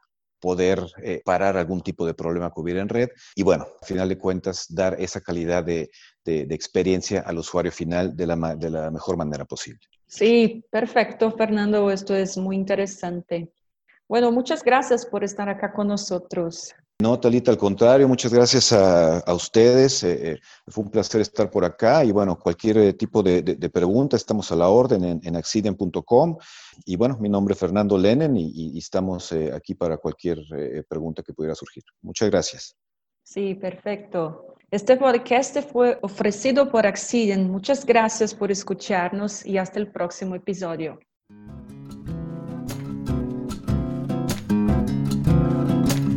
poder 0.44 0.78
eh, 1.02 1.22
parar 1.24 1.56
algún 1.56 1.80
tipo 1.80 2.04
de 2.04 2.12
problema 2.12 2.52
que 2.52 2.60
hubiera 2.60 2.82
en 2.82 2.90
red 2.90 3.08
y 3.34 3.42
bueno, 3.42 3.64
al 3.80 3.86
final 3.88 4.10
de 4.10 4.18
cuentas, 4.18 4.66
dar 4.68 4.94
esa 5.00 5.22
calidad 5.22 5.64
de, 5.64 5.88
experiencia 6.26 7.20
al 7.20 7.38
usuario 7.38 7.72
final 7.72 8.14
de 8.14 8.26
la, 8.26 8.54
de 8.54 8.68
la 8.68 8.90
mejor 8.90 9.16
manera 9.16 9.46
posible. 9.46 9.80
Sí, 10.06 10.62
perfecto, 10.70 11.30
Fernando, 11.30 11.90
esto 11.90 12.14
es 12.14 12.36
muy 12.36 12.56
interesante. 12.56 13.54
Bueno, 14.06 14.30
muchas 14.32 14.62
gracias 14.62 15.06
por 15.06 15.24
estar 15.24 15.48
acá 15.48 15.72
con 15.72 15.88
nosotros. 15.88 16.74
No, 17.02 17.18
Talita, 17.18 17.50
al 17.50 17.58
contrario, 17.58 18.06
muchas 18.06 18.32
gracias 18.32 18.72
a, 18.72 19.34
ustedes. 19.34 20.04
Eh, 20.04 20.32
eh, 20.32 20.40
fue 20.68 20.84
un 20.84 20.90
placer 20.90 21.20
estar 21.20 21.50
por 21.50 21.64
acá 21.64 22.04
y 22.04 22.12
bueno, 22.12 22.38
cualquier 22.38 22.78
eh, 22.78 22.92
tipo 22.92 23.22
de, 23.22 23.42
pregunta, 23.70 24.16
estamos 24.16 24.52
a 24.52 24.56
la 24.56 24.68
orden 24.68 25.04
en, 25.04 25.20
en 25.24 25.36
accident.com. 25.36 26.38
Y 26.84 26.94
bueno, 26.96 27.18
mi 27.20 27.28
nombre 27.28 27.54
es 27.54 27.58
Fernando 27.58 27.98
Lenen 27.98 28.36
y, 28.36 28.78
estamos 28.78 29.32
aquí 29.32 29.74
para 29.74 29.96
cualquier 29.96 30.38
pregunta 30.88 31.22
que 31.22 31.32
pudiera 31.32 31.54
surgir. 31.54 31.82
Muchas 32.02 32.30
gracias. 32.30 32.76
Sí, 33.24 33.54
perfecto. 33.54 34.56
Este 34.70 34.96
podcast 34.96 35.58
fue 35.72 35.98
ofrecido 36.02 36.70
por 36.70 36.86
Accident. 36.86 37.50
Muchas 37.50 37.84
gracias 37.84 38.34
por 38.34 38.52
escucharnos 38.52 39.44
y 39.44 39.58
hasta 39.58 39.80
el 39.80 39.90
próximo 39.90 40.36
episodio. 40.36 41.00